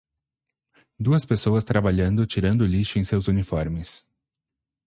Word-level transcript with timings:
Duas 0.99 1.23
pessoas 1.25 1.63
trabalhando 1.63 2.25
tirando 2.25 2.61
o 2.61 2.65
lixo 2.65 2.97
em 2.97 3.03
seus 3.03 3.27
uniformes. 3.27 4.09